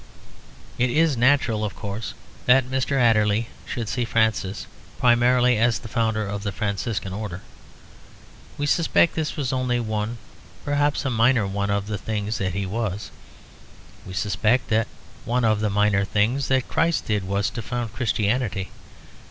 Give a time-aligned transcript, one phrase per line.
[0.79, 2.15] It is natural, of course,
[2.47, 2.97] that Mr.
[2.99, 4.65] Adderley should see Francis
[4.97, 7.41] primarily as the founder of the Franciscan Order.
[8.57, 10.17] We suspect this was only one,
[10.65, 13.11] perhaps a minor one, of the things that he was;
[14.03, 14.87] we suspect that
[15.23, 18.71] one of the minor things that Christ did was to found Christianity.